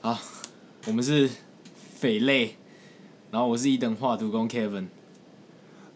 [0.00, 0.16] 好，
[0.86, 1.28] 我们是
[1.96, 2.54] 匪类，
[3.32, 4.86] 然后我是一等画图工 Kevin。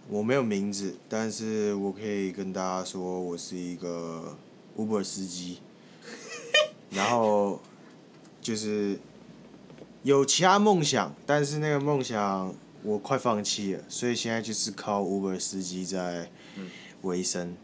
[0.09, 4.36] 我没有名字，但是我可以跟大家说，我是一个
[4.76, 5.58] Uber 司机，
[6.91, 7.60] 然后
[8.41, 8.98] 就是
[10.03, 16.29] 有其他梦想，但是那个梦想我快放弃了，所以现在就是靠 Uber 司机在
[17.03, 17.57] 维生。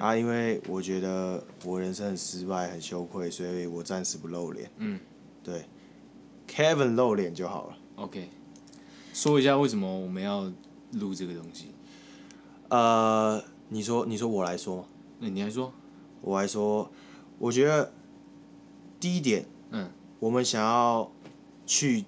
[0.00, 4.68] 啊，因为我觉得我人生很失败，很羞愧，所以我暂时不露脸。
[4.78, 4.98] 嗯，
[5.44, 5.66] 对
[6.48, 7.76] ，Kevin 露脸就好了。
[7.96, 8.28] OK，
[9.12, 10.50] 说一下为什么我们要
[10.92, 11.70] 录这个东西？
[12.68, 14.84] 呃，你说，你说我来说吗？
[15.20, 15.72] 那、你来说？
[16.22, 16.90] 我来说，
[17.38, 17.92] 我觉得
[18.98, 21.10] 第一点，嗯，我们想要
[21.66, 22.04] 去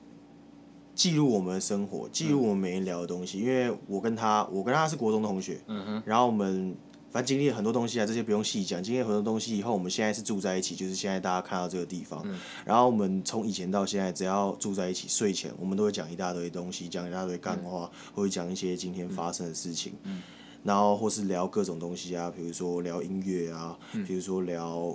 [0.95, 3.39] 记录我们的生活，记录我们每天聊的东西。
[3.39, 6.75] 因为我跟他，我跟他是国中同学，嗯哼，然后我们
[7.17, 8.83] 反正经历了很多东西啊，这些不用细讲。
[8.83, 12.21] 经历了很多东西以后，我们现在是住在一起，就是现在大家看到这个地方。
[12.27, 19.95] 嗯然后我们从以前到现在，只要住在一起，睡前我们都会讲一大堆东西，讲一大堆干话，或者讲一些今天发生的事情。
[20.03, 20.23] 嗯
[20.63, 24.95] 然后或是聊各种东西啊，比如说聊音乐啊，嗯比如说聊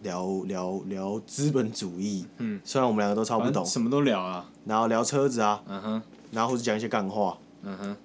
[0.00, 2.24] 聊聊聊资本主义。
[2.38, 4.48] 嗯，虽然我们两个都超不懂，什么都聊啊。
[4.64, 7.36] 然后聊车子啊，嗯哼，然后或者讲一些干话。
[7.62, 7.96] 嗯哼，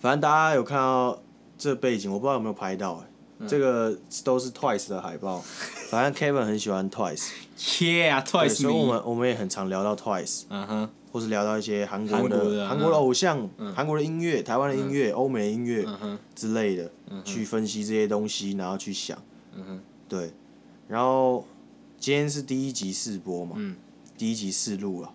[0.00, 1.18] 反正大家有看到
[1.60, 3.04] 这背景，我不知道有没有拍到、欸
[3.40, 3.46] 嗯。
[3.46, 3.94] 这个
[4.24, 5.44] 都是 Twice 的海报。
[5.90, 8.92] 反正 Kevin 很喜欢 Twice，Yeah，Twice 所以我 me。
[8.94, 13.74] 们我们也很常聊到 Twice，嗯哼，或是聊到一些韩国韩国的的韩国的偶像、嗯。
[13.74, 19.18] 韩国的音乐、台湾的音乐、欧美的音乐嗯哼，之类的，嗯去分析这些东西，然后去想。
[19.54, 20.32] 嗯哼，对，
[20.88, 21.44] 然后
[21.98, 23.76] 今天是第一集试播嘛，嗯。
[24.16, 25.12] 第一集试录了。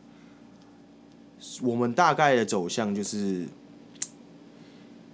[1.62, 3.48] 我们大概的走向就是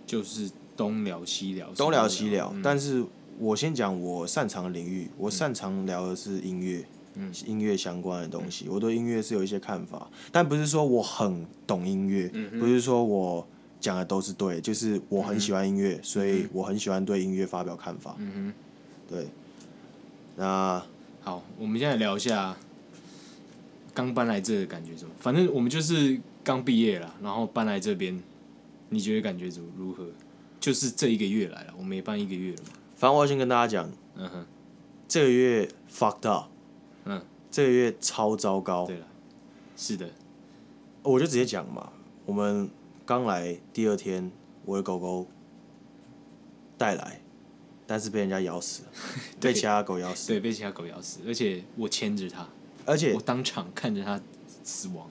[0.05, 0.49] 就是
[0.81, 2.61] 东聊西聊，东聊西聊，嗯。
[2.61, 3.03] 但是
[3.37, 7.31] 我先讲我擅长的领域，我擅长聊的是音乐，嗯。
[7.45, 13.45] 音乐相关的东西，我对音乐是有一些看法，但不是说我很懂音乐，嗯不是说我
[13.79, 18.53] 讲的都是对，就是我很喜欢音乐，所以我很喜欢对音乐发表看法，嗯
[19.09, 19.27] 对，
[20.37, 20.81] 那，
[21.21, 22.55] 好，我们现在聊一下
[23.93, 25.14] 刚搬来这的感觉怎么？
[25.20, 28.21] 反正我们就是刚毕业了，然后搬来这边，
[28.89, 30.05] 你觉得感觉怎么如何？
[30.61, 32.70] 就是这一个月来了，我们也办一个月了嘛。
[32.95, 34.45] 反正我要先跟大家讲，嗯哼，
[35.08, 36.45] 这个月 fucked up，
[37.05, 39.08] 嗯，这个月超糟糕，对了，
[39.76, 40.08] 是的，
[41.02, 41.92] 我就直接讲嘛，
[42.26, 42.70] 我们
[43.05, 44.32] 刚来第二天，
[44.64, 45.27] 我的狗狗
[46.77, 47.20] 带来，
[47.88, 48.89] 但是被人家咬死了，
[49.42, 52.48] 被其他狗咬死，对，被其他狗咬死，而且我牵着它，
[52.86, 54.21] 而且我当场看着它
[54.64, 55.10] 死亡。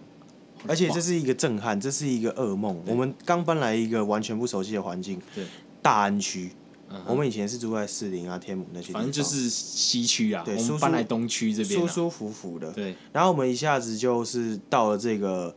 [0.67, 2.81] 而且这是一个震撼，这是一个噩梦。
[2.87, 5.45] 我们刚搬来一个完全不熟悉的环境，对，
[5.81, 6.51] 大安区，
[6.89, 11.87] 嗯我们以前是住在士林啊、天母那些地方，反正就是西区啊，我们对舒舒搬来东区这边啊。
[11.87, 12.71] 舒舒服服的。
[12.73, 15.55] 对，然后我们一下子就是到了这个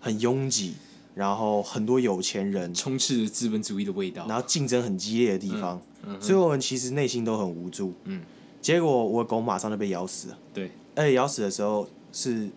[0.00, 0.74] 很拥挤，
[1.14, 4.26] 然后很多有钱人，充斥着资本主义的味道。
[4.28, 7.94] 然后竞争很激烈的地方，嗯哼所以我们其实内心都很无助。
[8.04, 8.20] 嗯，
[8.60, 12.48] 结果我的狗马上就被咬死了，对，而且咬死的时候是，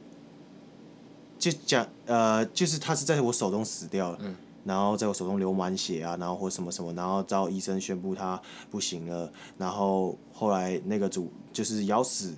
[1.38, 8.42] 就讲呃，就是他是在我手中死掉了，嗯然后在我手中流满血啊，然后或什么什么，然后遭医生宣布他
[8.72, 12.34] 不行了，然后后来那个主就是咬死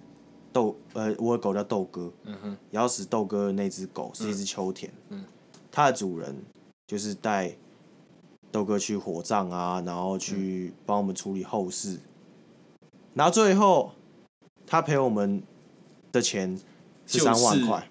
[0.51, 5.23] 豆呃，我的狗叫豆哥，嗯哼，咬死豆哥的那只狗是一只秋田，嗯。
[5.71, 6.35] 它的主人
[6.87, 7.55] 就是带
[8.51, 11.99] 豆哥去火葬啊，然后去帮我们处理后事，
[13.13, 13.91] 然后最后
[14.65, 15.43] 他赔我们
[16.11, 16.59] 的钱
[17.05, 17.89] 是三万块，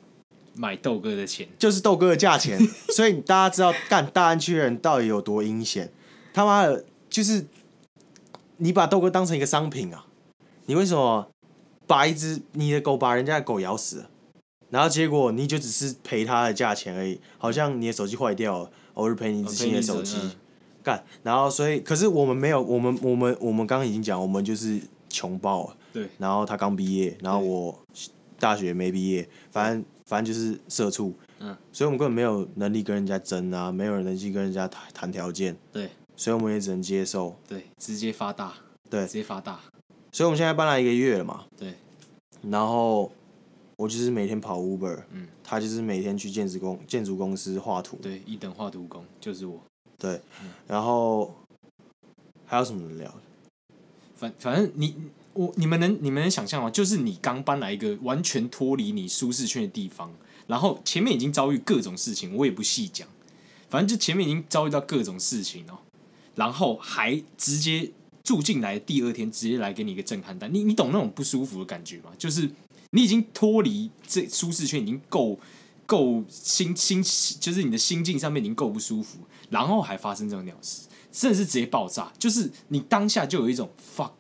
[0.57, 2.59] 买豆哥的钱，就是豆哥的价钱，
[2.95, 5.93] 所以大家知道干大安区的人到底有多阴险，
[6.33, 7.47] 他妈的，就是
[8.57, 10.07] 你把豆哥当成一个商品啊，
[10.67, 11.29] 你为什么
[11.87, 14.11] 把一只你的狗把人家的狗咬死了？
[14.71, 20.33] 然后结果你就只是赔他的价钱而已，好像你的手机坏掉了，我就赔你一只新的手机，嗯
[20.83, 21.05] 干。
[21.23, 25.77] 然后所以，可是我们没有，我们我们我们刚刚已经讲，我们就是穷爆了。
[25.93, 27.79] 对，然后他刚毕业，然后我
[28.39, 31.15] 大学没毕业，反正反正就是社畜。
[31.39, 35.91] 嗯，所以我们根本没有能力跟人家争啊，没有能力跟人家谈谈条件，对。
[36.19, 37.37] 所以我们也只能接受。
[37.47, 38.55] 对，直接发大，
[38.89, 39.05] 对。
[39.05, 39.61] 直接发大，
[40.13, 41.75] 所以我们现在搬来一个月了嘛，对，
[42.41, 43.13] 然后
[43.77, 49.61] 我就是每天跑 Uber，嗯，他就是每天去建筑公建筑公司画图，对，一等画图工就是我。
[49.99, 50.19] 对，
[50.67, 51.35] 然后
[52.47, 53.19] 还有什么能聊的？
[54.15, 54.97] 反反正你
[55.37, 56.71] 我你们能你们能想象吗？
[56.71, 60.13] 就是你刚搬来一个完全脱离你舒适圈的地方，
[60.47, 63.07] 然后前面已经遭遇各种事情，我也不细讲，
[63.69, 65.79] 反正就前面已经遭遇到各种事情哦，
[66.35, 67.91] 然后还直接
[68.25, 72.11] 住进来第二天直接来给你一个震撼弹，你你懂那种不舒服的感觉吗？
[72.19, 72.51] 就是
[72.91, 75.39] 你已经脱离这舒适圈，已经够
[75.87, 77.03] 够心心，
[77.39, 79.19] 就是你的心境上面已经够不舒服，
[79.51, 80.83] 然后还发生这种鸟事，
[81.13, 84.11] 甚至直接爆炸，就是你当下就有一种 fuck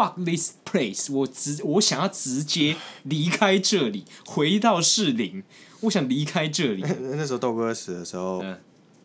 [0.00, 5.42] fuck this place，我直我想要直接离开这里，回到士林，
[5.80, 6.82] 我想离开这里。
[7.12, 8.58] 那时候豆哥死的时候，嗯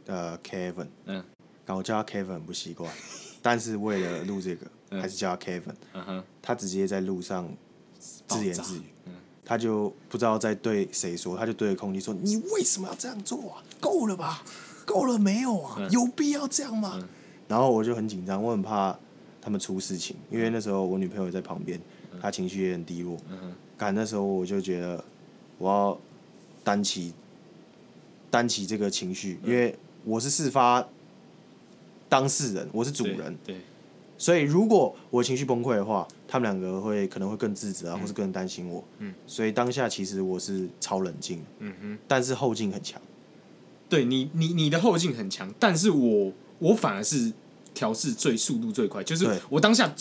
[0.06, 1.24] 呃，Kevin，嗯，
[1.66, 2.90] 刚我叫他 Kevin 很不习惯，
[3.42, 5.74] 但是为了录这个，嗯还是叫他 Kevin。
[5.94, 7.52] 嗯哼，他直接在路上
[8.00, 8.84] 自言自语，
[9.44, 13.64] 他就不知道在对谁说，他就对着空气说：“你为什么要这样做啊？
[13.82, 14.44] 够了吧？
[14.86, 15.78] 够了没有啊？
[15.92, 17.00] 有必要这样吗？”
[17.48, 18.98] 然后我就很紧张，我很怕
[19.46, 21.80] 他们出事情，因为那时候我女朋友也在旁边，
[22.20, 23.16] 她情绪也很低落。
[23.78, 25.04] 赶那时候我就觉得
[25.60, 26.00] 我要
[26.64, 27.14] 担起
[28.32, 30.84] 担起这个情绪，因为我是事发
[32.10, 33.58] 当事人，我是主人，对，
[34.18, 38.84] 所以如果我情绪崩溃的话，他们两个会可能会更自责啊，或是更担心我。
[38.98, 42.00] 嗯，所以当下其实我是超冷静，嗯哼。
[42.08, 43.00] 但是后劲很强。
[43.88, 47.32] 对你，你你的后劲很强，但是我我反而是
[47.76, 49.94] 调试最速度最快，就是我当下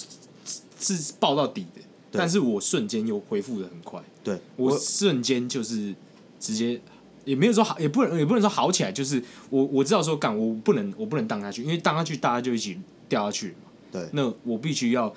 [0.81, 1.83] 是是爆到底的，
[2.13, 4.39] 但是我瞬间又恢复的很快，对。
[4.57, 5.95] 我瞬间就是
[6.41, 6.81] 直接
[7.27, 12.79] 也没有说好，也不能也不能说好起来，就是我我知道说干我不能我不能荡下去，因为荡下去大家就一起
[13.09, 14.09] 掉下去嘛，对。
[14.13, 15.15] 那我必须要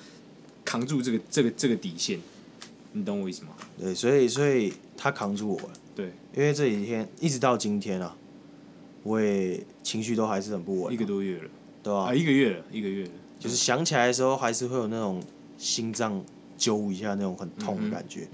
[0.65, 2.19] 扛住这个这个这个底线，
[2.93, 3.49] 你懂我意思吗？
[3.79, 5.57] 对，所以所以他扛住我。
[5.61, 8.15] 了，对，因为这几天一直到今天啊，
[9.03, 11.49] 我也情绪都还是很不稳一，个多月了
[11.87, 15.23] 对吧、啊，一个月，一个月，就是想起来的时候，还是会有那种
[15.57, 16.21] 心脏
[16.57, 18.27] 揪一下那种很痛的感觉，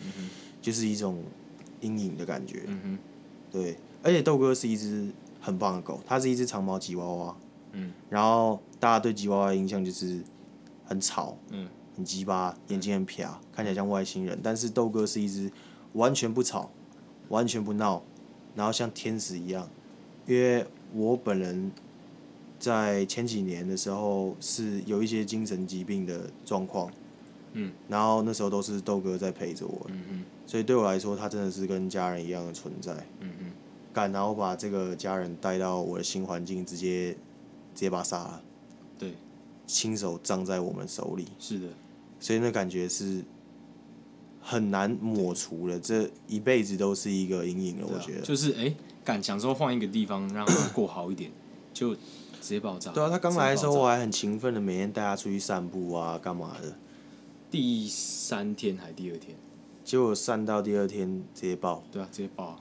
[0.59, 1.21] 就是一种
[1.79, 2.63] 阴影的感觉。
[2.65, 2.99] 嗯哼，
[3.51, 5.07] 对，而且豆哥是一只
[5.39, 7.37] 很棒的狗，它是一只长毛吉娃娃。
[7.73, 10.19] 嗯，然后大家对吉娃娃的印象就是
[10.85, 14.39] 很吵，嗯，很鸡巴，眼睛很撇，看起来像外星人。
[14.41, 15.51] 但是豆哥是一只
[15.91, 16.71] 完全不吵，
[17.29, 18.01] 完全不闹，
[18.55, 19.69] 然后像天使一样。
[20.25, 20.65] 因为
[20.95, 21.71] 我本人
[22.63, 26.89] 在前几年的时候是有一些精神疾病的状况，
[27.51, 32.93] 嗯，然后那时候都是豆哥在陪着我，嗯嗯，所以对我来说，他真的是跟家人一样的存在。
[33.19, 33.51] 嗯嗯。
[33.91, 37.11] 干，然后把这个家人带到我的新环境，直接
[37.75, 38.41] 直接把他杀了，
[38.97, 39.13] 对，
[39.67, 41.67] 亲手葬在我们手里，是的，
[42.21, 43.25] 所以那感觉是
[44.41, 47.87] 很难抹除了，这一辈子都是一个阴影了。
[47.87, 48.73] 啊我觉得，就是哎，
[49.03, 51.29] 敢想说换一个地方让他过好一点，
[51.73, 51.93] 就
[52.43, 52.91] 直接爆炸。
[52.91, 56.75] 对啊，他刚来的时候我还很勤奋的每天带他出去散步啊，干嘛的，
[57.49, 59.37] 第三天还第二天，
[59.85, 61.81] 结果散到第二天直接爆。
[61.89, 62.59] 对啊，直接爆啊。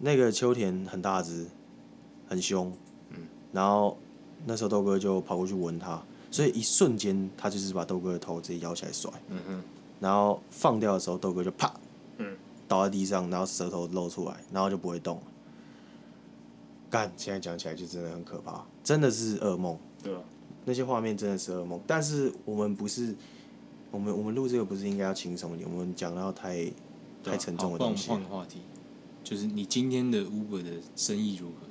[0.00, 1.46] 那个秋田很大只，
[2.26, 2.72] 很凶，
[3.10, 3.18] 嗯
[3.52, 3.98] 然后
[4.46, 9.10] 那时候豆哥就跑过去闻它，所以一瞬间他就是把豆哥的头直接摇起来甩。
[9.28, 9.62] 嗯哼，
[10.00, 11.70] 然后放掉的时候，豆哥就啪，
[12.16, 12.34] 嗯，
[12.66, 15.22] 倒在地上，然后舌头露出来，然后就不会动了。
[16.92, 19.78] 干，现在讲起来就真的很可怕，真的是噩梦。
[20.02, 20.20] 对啊，
[20.66, 23.14] 那些画面真的是噩梦，但是我们不是，
[23.90, 26.70] 我们我们录这个不是应该要轻松一点，我们讲到太啊
[27.24, 28.10] 太沉重的东西。
[28.10, 28.58] 换个话题，
[29.24, 31.66] 就是你今天的 Uber 的生意如何？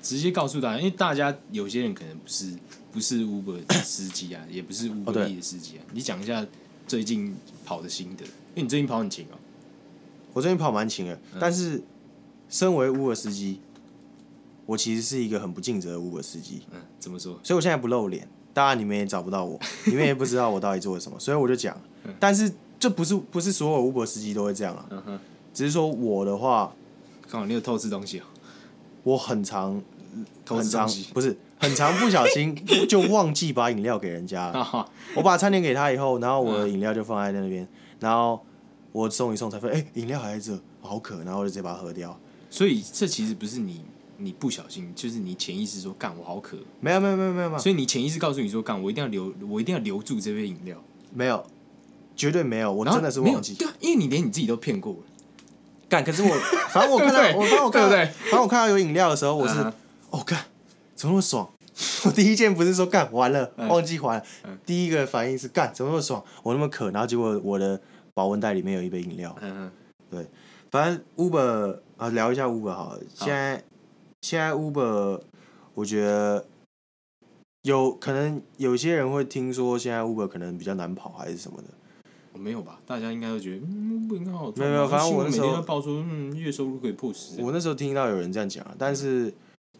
[0.00, 2.56] 直接告诉大家，因为大家有些人可能不是
[2.92, 6.46] 不是 Uber 的司机啊，也不是 Uber E 的司机啊，你讲一下
[6.86, 7.34] 最近
[7.64, 9.34] 跑的心得，因为你最近跑很勤哦。
[10.32, 11.82] 我最近跑蛮勤的，嗯但是
[12.48, 13.58] 身为 Uber 司机，
[14.66, 16.62] 我其实是一个很不尽责的 Uber 司机。
[16.72, 17.38] 嗯，怎么说？
[17.42, 21.76] 所以我现在不露脸，当然你们也找不到我，你们也不知道我到底做了什么，所以我就讲。
[22.20, 25.20] 但是这不是不是所有 Uber 司机都会这样啊，嗯哼，
[25.54, 26.72] 只是说我的话，
[27.30, 28.24] 刚好你有偷吃东西哦，
[29.02, 29.82] 我很常
[30.44, 31.08] 偷吃东西。
[31.12, 32.54] 不是很常不小心
[32.88, 34.52] 就忘记把饮料给人家了。
[34.52, 37.66] 哈哈，我把餐点给他以后，然后我嗯的饮料就放在那边，
[37.98, 38.40] 然后
[38.92, 42.18] 我送一送才发现，哎、饮料还在这，好渴，然后我就直接把它喝掉。
[42.50, 43.84] 所以这其实不是你
[44.18, 50.76] 你不小心，就是你潜意识说干我好渴，没有没有没有没有没有所以你潜意识告诉你说干我一定要留我一定要留住这杯饮料。
[51.14, 51.44] 没有，
[52.14, 53.54] 绝对没有，我真的是忘记。
[53.54, 54.98] 对啊，因为你连你自己都骗过了。
[55.88, 56.28] 干，可是我
[56.70, 59.58] 反正我看到我反正我看到对不对反正我看到有饮料的时候，我是
[60.10, 60.44] 哦干，
[60.94, 61.48] 怎么那么爽？
[62.04, 66.24] 我第一件不是说干完了嗯忘记还嗯，第一个反应是干怎么那么爽？
[66.42, 67.78] 我那么渴，然后结果我的
[68.14, 69.36] 保温袋里面有一杯饮料。
[69.40, 69.70] 嗯
[70.70, 73.00] 反正 Uber 啊，聊一下 Uber 好了。
[73.14, 73.62] 现在
[74.26, 75.20] 现在 Uber，
[75.72, 76.44] 我觉得
[77.62, 81.68] 有可能有些人会听说现在 Uber 可能比较难跑还是什么的。
[82.32, 82.80] 我没有吧？
[82.84, 84.50] 大家应该都觉得嗯不应该好。
[84.56, 87.40] 没有没有反正我那时候每天都报说嗯月收入可以破十。
[87.40, 89.32] 我那时候听到有人这样讲啊，但是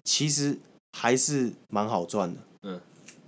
[0.05, 0.57] 其实
[0.93, 2.39] 还是蛮好赚的。
[2.63, 2.81] 嗯，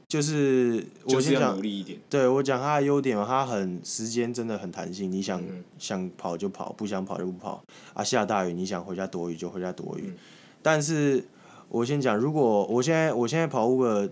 [0.06, 1.98] 就是我先讲努力一点。
[2.08, 7.60] 对我讲它的优点嘛，它很时间真的很弹性，你想、嗯想跑就跑，不想跑就不跑。
[7.94, 10.04] 啊，下大雨你想回家躲雨就回家躲雨。
[10.06, 10.16] 嗯
[10.62, 11.24] 但是
[11.68, 14.10] 我先讲，如果我现在我现在跑 Uber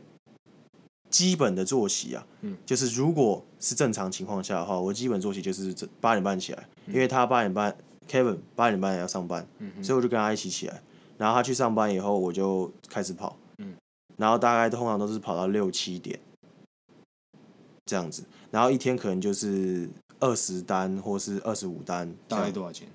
[1.11, 2.57] 基本的作息啊，嗯。
[2.65, 7.77] 就是如果是正常情况下的话，我基本作息就是这八点半起来，因为他八点半
[8.09, 10.83] Kevin 八点半也要上班，嗯所以我就跟他一起起来，
[11.19, 13.75] 然后他去上班以后，我就开始跑，嗯。
[14.17, 16.19] 然后大概通常都是跑到六七点
[17.85, 19.89] 这样子，然后一天可能就是
[20.21, 22.89] 二十单或是二十五单，大概多少钱？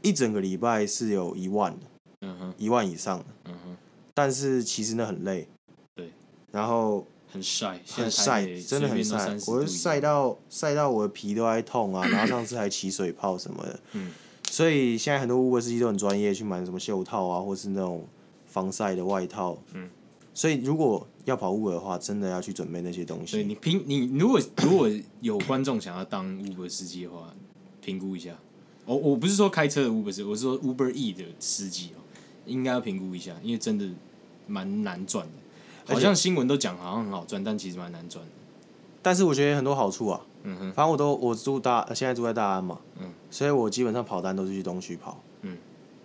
[0.00, 1.86] 一整个礼拜是有一万的，
[2.22, 3.76] 嗯哼，一万以上的，嗯哼，
[4.14, 5.46] 但是其实那很累，
[5.94, 6.10] 对，
[6.50, 9.18] 然后很晒，现很在晒，真的很晒。
[9.18, 14.10] 随便都30，我晒到晒到我的皮都在痛啊，然后上次还起水泡什么的，嗯。
[14.50, 18.06] 所以现在很多 Uber 司机都很专业，去买什么袖套啊，或是那种
[18.44, 19.56] 防晒的外套。
[19.72, 19.88] 嗯，
[20.34, 23.28] 所以如果要跑 Uber 的话，真的要去准备那些东西。
[23.28, 24.90] 所以你评你如果如果
[25.22, 27.32] 有观众想要当 Uber 司机的话，
[27.80, 28.36] 评估一下。
[28.84, 32.01] 我我不是说开车的 Uber 司机，我是说 Uber E 的司机哦，
[32.46, 33.88] 应该要评估一下，因为真的
[34.46, 35.94] 蛮难赚的。
[35.94, 38.30] 好像新闻都讲好像很好赚，但其实蛮难赚的。
[39.02, 45.58] 但是我觉得很多好处啊，嗯哼，反正我都我住大，现在住在大安嘛，嗯，所以我基本上跑单都是去东区跑，嗯，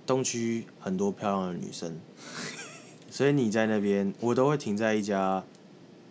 [0.06, 1.96] 东区很多漂亮的女生，
[3.12, 5.44] 所以你在那边，我都会停在一家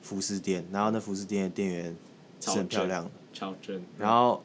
[0.01, 1.97] 服饰店，然后那服饰店的店员
[2.41, 3.83] 是很漂亮的，超正。
[3.99, 4.41] 然后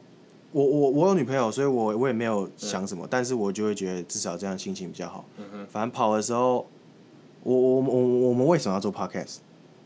[0.51, 5.25] 我我我有女朋友，所以我我也没有想什么，但是我就会觉得至少这样心情比较好。
[5.37, 6.67] 嗯哼，反正跑的时候，
[7.43, 9.37] 我我我我们为什么要做 podcast？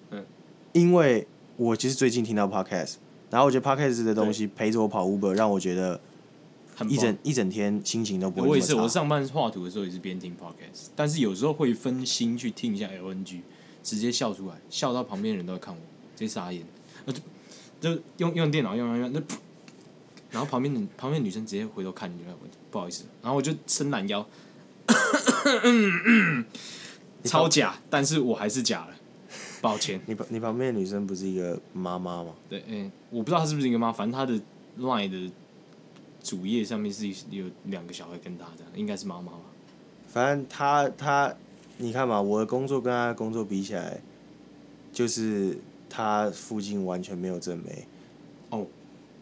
[0.10, 0.26] 嗯，
[0.74, 2.96] 因为我其实最近听到 podcast，
[3.30, 6.00] 然后我觉得 podcast 的东西陪着我跑 Uber，让我觉得
[6.76, 7.18] 很一整。
[7.24, 8.76] 一整天心情都不会我也是。
[8.76, 13.42] 我上班画图的时候也是边听 podcast，但是有时候会分心去听一下 LNG，
[13.84, 15.80] 直接笑出来，笑到旁边人都在看我，
[16.16, 16.64] 直接傻眼，
[17.06, 17.22] 呃就
[17.96, 19.22] 就用用电脑用用用，那
[20.36, 24.28] 然后旁边的旁边的女生直接回头看你，我不好意思，然后我就伸懒腰，
[27.24, 28.94] 超假，但是我还是假了，
[29.62, 30.02] 抱歉。
[30.06, 32.34] 你旁你旁边的女生不是一个妈妈吗？
[32.50, 34.38] 对，嗯、我不知道她是不是一个妈，反正她的
[34.78, 35.32] line 的
[36.22, 39.40] 主页上面是有两个小孩跟她这样，应该是妈妈吧。
[40.10, 41.34] 反正她她，
[41.78, 44.02] 你看嘛，我的工作跟她的工作比起来，
[44.92, 45.58] 就是
[45.90, 47.88] 她附近完全没有正妹。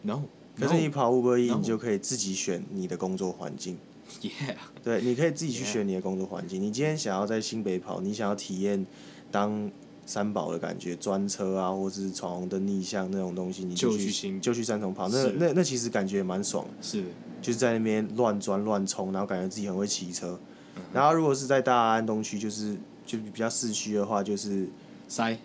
[0.02, 0.22] 然后，
[0.58, 3.76] 可是你跑 Uber E，你就可以自己选你的工作环境。
[4.22, 6.60] ，yeah，对，你可以自己去选你的工作环境。
[6.60, 8.86] 你今天想要在新北跑，你想要体验
[9.30, 9.70] 当
[10.06, 15.08] 三宝的感觉，专车啊，或是闯红灯逆向那种东西，你就去新就去三重跑。
[15.08, 17.04] 那那那其实感觉也蛮爽的，是，
[17.42, 20.38] 就是在那边乱钻乱冲，然后感觉自己很会骑车。
[20.76, 24.68] 嗯然后如果是在大安东区，就是就比较市区的话，就是
[25.08, 25.36] 塞，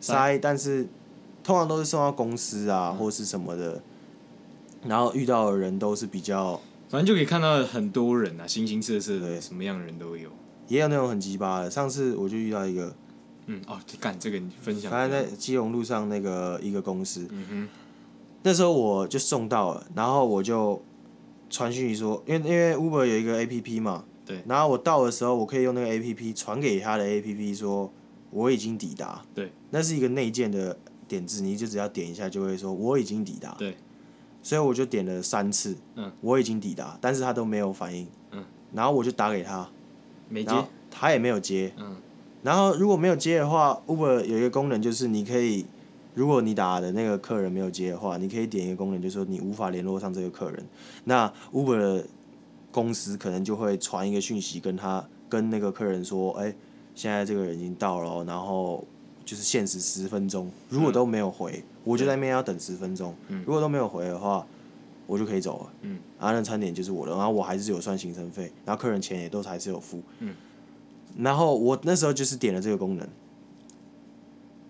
[0.00, 0.86] 塞，但是
[1.42, 3.82] 通常都是送到公司啊、嗯或是什么的，
[4.88, 10.30] 然后遇到的人都是比较，反正就可以看到很多人啊，形形色色的，什么样的人都有。
[10.68, 11.70] 也有那种很鸡巴的。
[11.70, 12.94] 上次我就遇到一个，
[13.46, 14.90] 嗯，哦，干这个你分享。
[14.90, 17.68] 反正在基隆路上那个一个公司，嗯哼，
[18.42, 20.82] 那时候我就送到了，然后我就
[21.48, 27.92] 传讯息说，因为因为 Uber 有一个 A P P 嘛，对然后我到的时候，我可以用那个 A P P 传给他的 A P P 说
[28.30, 30.76] 我已经抵达，对，那是一个内建的
[31.06, 33.76] 点字，你就只要点一下就会说我已经抵达，对，
[34.46, 39.68] 所以我就点了三次，嗯，我已经抵达，但是他都没有反应，嗯，然后我就打给他，
[40.28, 40.54] 没接？
[40.88, 41.96] 他也没有接，嗯，
[42.44, 45.66] 然后如果没有接的话，Uber 有一个功能就是你可以，
[46.14, 50.64] 如果你打的那个客人没有接的话，你可以点一个功能，就是说你无法联络上这个客人。
[51.02, 52.06] 那 Uber 的
[52.70, 56.54] 公司可能就会传一个讯息跟他跟那个客人说，哎，
[56.94, 58.86] 现在这个人已经到了哦，然后
[59.26, 63.12] 就是限时十分钟，如果都没有回，我就在那边要等十分钟。
[63.26, 64.46] 嗯如果都没有回的话，
[65.04, 65.72] 我就可以走了。
[65.82, 70.00] 嗯，然后那餐点就是我的，然后我还是有算行程费，然后客人钱也都还是有付。
[70.20, 70.32] 嗯，
[71.18, 73.08] 然后我那时候就是点了这个功能，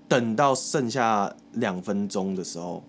[0.08, 2.82] 等到剩下两分钟的时候，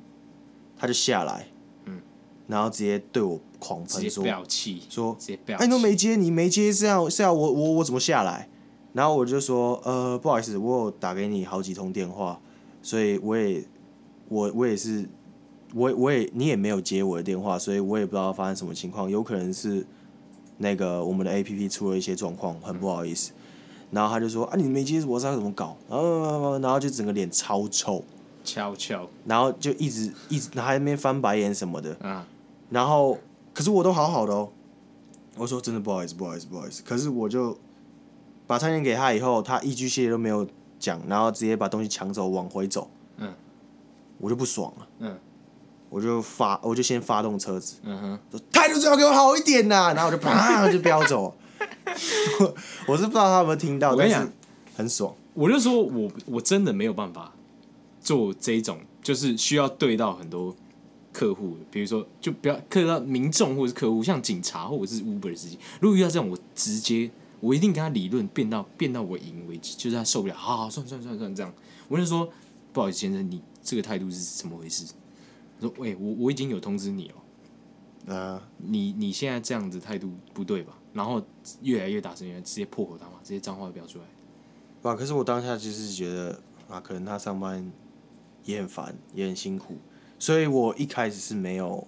[0.77, 1.47] 他就下来，
[1.83, 1.99] 嗯，
[2.47, 4.23] 然后直接对我狂喷说
[4.89, 8.47] 说直接哎，你都没接，你没接是要是要我我我怎么下来？
[8.97, 12.39] 然后我就说，呃，不好意思，我有打给你好几通电话，
[12.81, 13.63] 所以我也
[14.27, 15.07] 我我也是，
[15.75, 19.85] 我我也你也没有接我的电话，所以我也不知道发生什么情况，有可能是
[20.57, 23.33] 那个我们的 A P P 出了一些状况，很不好意思。
[23.91, 28.03] 然后他就说啊，你没接，我知道怎么搞，然后然后就整个脸超臭，
[28.43, 32.25] 悄悄然后就一直一直还在那边翻白眼什么的，啊，
[32.71, 33.15] 然后
[33.53, 34.49] 可是我都好好的哦，
[35.37, 36.81] 我说真的不好意思，不好意思，不好意思。
[36.83, 37.55] 可是我就
[38.47, 40.47] 把餐点给他以后，他一句谢谢都没有
[40.79, 43.31] 讲，然后直接把东西抢走往回走，嗯，
[44.17, 45.17] 我就不爽了，嗯。
[45.89, 51.33] 我就发我就先发动车子，嗯哼，说态度最好给我好一点呐、然后我就啪就飙走。
[52.41, 52.53] 我
[52.91, 54.33] 我是不知道他有没有听到，但是我跟你讲
[54.75, 55.15] 很爽。
[55.33, 57.31] 我就说我我真的没有办法
[58.01, 60.53] 做这一种，就是需要对到很多
[61.13, 71.53] 客户，比如说就不要客到民众或者是客户，像警察或者是 Uber 司机，如果遇到这种，我直接我一定跟他理论变到变到我赢为止，就是他受不了，好好算算算算这样，
[71.87, 72.29] 我就说
[72.73, 74.93] 不好意思先生，你这个态度是怎么回事？
[75.59, 77.15] 我说喂，我我已经有通知你了。
[78.05, 80.77] 呃，你你现在这样子态度不对吧？
[80.93, 81.21] 然后
[81.61, 84.05] 越来越大声，直接破口大骂，直接脏话飙出来。
[84.83, 84.95] 哇！
[84.95, 87.69] 可是我当下就是觉得啊，可能他上班
[88.45, 89.75] 也很烦，也很辛苦，
[90.17, 91.85] 所以我一开始是没有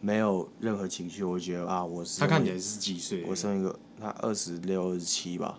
[0.00, 3.24] 没有任何情绪，我觉得啊，我是他看起来是几岁？
[3.28, 5.58] 我生一个他二十六、二十七吧，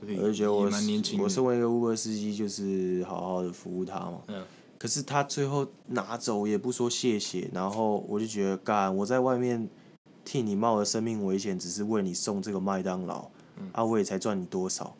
[0.00, 0.70] 我就觉得我。
[1.18, 4.22] 我身为一个 Uber 司机，就是好好的服务他嘛。
[4.28, 4.44] 嗯。
[4.78, 9.68] 可是他最后拿走也不说谢谢，然后我就觉得干，我在外面
[10.24, 13.28] 替你冒了生命危险，只是为你送这个麦当劳，
[13.58, 14.96] 嗯啊，我也才赚你多少，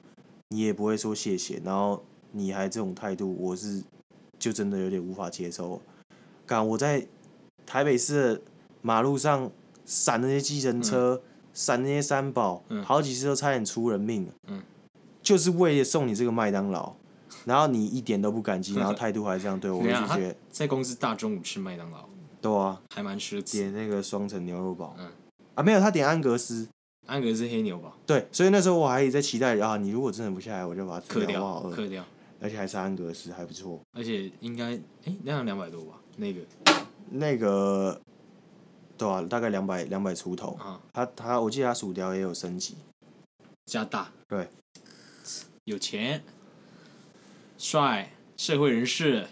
[0.48, 3.82] 你也不会说谢谢，然后你还这种态度，我是
[4.38, 5.80] 就真的有点无法接受。
[6.44, 7.06] 干，我在
[7.64, 8.42] 台北市的
[8.82, 9.50] 马路上
[9.86, 11.22] 闪那些计程车，
[11.60, 14.32] 闪那些三宝，嗯好几次都差点出人命了。
[14.48, 14.62] 嗯
[15.22, 16.94] 就是为了送你这个麦当劳，
[17.44, 22.08] 然后你一点都不感激，然后态度还这样对我，就觉得，在公司大中午吃麦当劳，
[22.40, 23.52] 对啊，还蛮奢侈。
[23.58, 25.06] 点那个双层牛肉堡，嗯
[25.56, 26.66] 啊没有，他点安格斯，
[27.06, 27.94] 安格斯黑牛堡？
[28.06, 32.04] 对，所以那时候我还在期待啊，你如果真的不下来，我就把它吃克掉，我好掉，饿，克掉，
[32.40, 33.78] 而且还是安格斯，还不错。
[33.92, 34.72] 而且应该
[35.04, 36.00] 哎，那样两百多吧？
[36.16, 36.40] 那个
[37.10, 38.00] 那个，
[39.00, 42.74] 对啊，大概两百两百出头，啊，他他我记得他薯条也有升级，
[43.64, 44.46] 加大，对，
[45.64, 46.22] 有钱，
[47.56, 49.26] 帅，社会人士。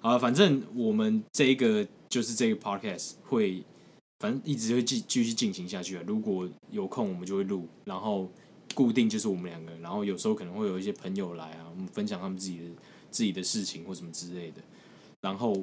[0.00, 3.62] 啊，反正我们这一个就是这个 podcast 会，
[4.18, 6.02] 反正一直会继继续进行下去啊。
[6.06, 8.26] 如果有空，我们就会录，然后
[8.74, 12.64] 固定就是我们两个，然后有时候可能会有一些朋友来啊，我们分享他们自己的
[13.10, 14.62] 自己的事情或什么之类的，
[15.20, 15.54] 然后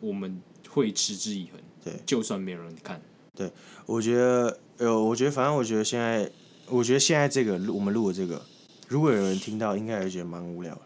[0.00, 0.38] 我们
[0.68, 1.58] 会持之以恒。
[1.84, 3.00] 对，就算没有人看，
[3.34, 3.50] 对
[3.86, 6.30] 我觉得，呃，我觉得反正我觉得现在，
[6.68, 8.42] 我觉得现在这个录我们录的这个，
[8.88, 10.80] 如果有人听到，应该也会觉得蛮无聊的，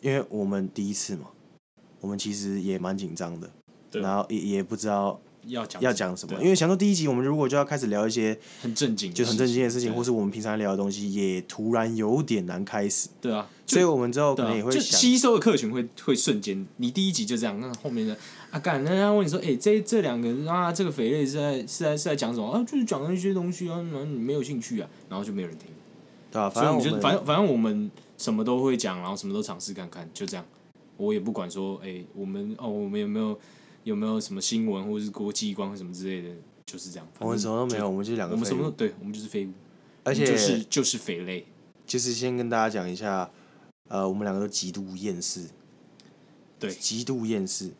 [0.00, 1.28] 因为我们第一次嘛，
[2.00, 3.50] 我们其实也蛮紧张的，
[3.92, 18.16] 然后也也不知道要讲要讲什么，因为想说第一集我们如果就要开始聊一些很正经，就很正经的事情，或是是我们平常聊的东西，也突然有点难开始，对啊，所以我们之后可能也会想，吸收的客群会会瞬间，你第一集就这样，那后面的
[18.50, 22.64] 啊干，人家问你说，哎、这这两个啊，这个肥类是在是在是在讲什么啊？
[22.64, 25.68] 就是讲那些东西啊，然后你没有兴趣啊，然后就没有人听，
[26.30, 26.48] 对啊？
[26.50, 30.44] 所以我们就反正我们反正反正我们什么都会讲，然后什么都尝试看看，就这样。
[30.96, 33.38] 我也不管说，哎、我们哦，我们有没有
[33.88, 36.28] 有没有什么新闻或者是国际观或什么之类的，
[36.66, 37.08] 就是这样。
[37.18, 39.50] 我们什么都没有，我们就两个我们，什么都对，我们就是废物，
[40.04, 41.46] 而且就是就是匪类。
[41.86, 43.30] 就是先跟大家讲一下，
[43.88, 45.46] 呃，我们两个都极度厌世，
[46.58, 47.70] 对极度厌世。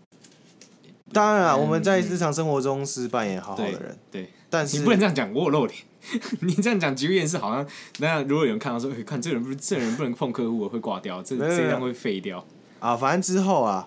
[1.12, 5.78] 当然啊，嗯我们在日常生活中是扮演好好的人，对，但是你不能这样讲，我有露脸。
[6.40, 7.66] 你这样讲极度厌世，好像
[7.98, 12.42] 那如果有人看到说，哎、看这个人不是这个人不能碰客户，会挂掉，这这样会废掉。
[12.80, 13.86] 啊，反正之后啊，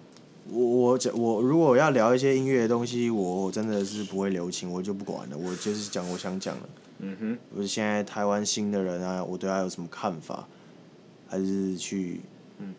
[0.52, 6.70] 我我讲我如果要聊一些音乐的东西，我真的是不会留情，我就不管了，我就是讲我想讲的。
[7.00, 10.46] 嗯哼，我现在台湾新的人啊，我对他有什么看法，
[11.28, 12.20] 还是去，
[12.60, 12.76] 嗯，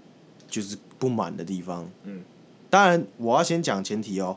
[0.49, 2.23] 就是不满的地方，嗯，
[2.69, 4.37] 当然我要先讲前提哦，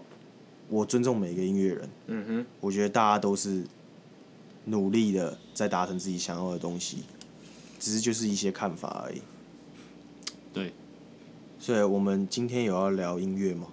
[0.70, 3.64] 我尊重每个音乐人，嗯哼，我觉得大家都是
[4.64, 7.04] 努力的在达成自己想要的东西，
[7.78, 9.22] 只是就是一些看法而已。
[10.52, 10.74] 对，
[11.66, 13.66] 所以我们今天有要聊音乐吗？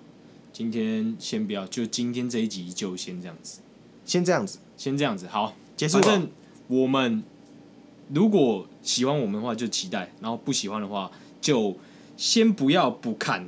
[0.50, 3.60] 今天先不要，就今天这一集就先这样子，
[4.06, 6.00] 先这样子先这样子，好，结束。
[6.00, 6.30] 反正
[6.68, 7.22] 我们
[8.08, 11.76] 如果喜欢我们的话就期待，然后不喜欢的话就
[12.16, 13.46] 先不要不看。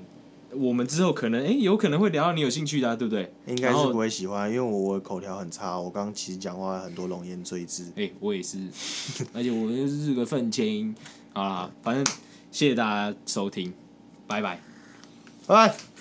[0.52, 3.32] 我们之后可能哎、诶有可能会聊到你有兴趣的、啊，对不对？
[3.46, 7.90] 应该是不会喜欢，因为我我口条很差，我刚刚其实讲话很多龙颜追字。
[7.96, 8.58] 哎、我也是，
[9.32, 10.94] 而且我又是个愤青。
[11.32, 12.04] 好啦，反正
[12.52, 13.72] 谢谢大家收听，
[14.26, 14.58] 拜拜。
[15.46, 15.93] 拜拜。